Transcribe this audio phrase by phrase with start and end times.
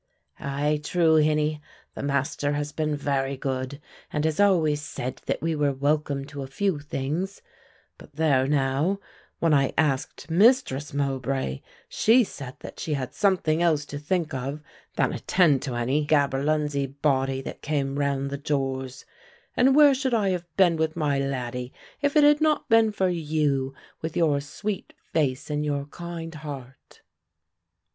[0.39, 1.61] "Ay, true, hinnie,
[1.93, 3.79] the Master has been very good
[4.11, 7.43] and has always said that we were welcome to a few things,
[7.99, 8.99] but, there now,
[9.37, 14.63] when I asked Mistress Mowbray, she said that she had something else to think of
[14.95, 19.05] than attend to any gaberlunzie body that came round the doors.
[19.55, 23.09] And where should I have been with my laddie if it had not been for
[23.09, 27.03] you with your sweet face and your kind heart?"